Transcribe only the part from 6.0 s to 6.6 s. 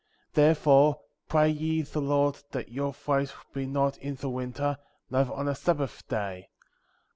day; 18.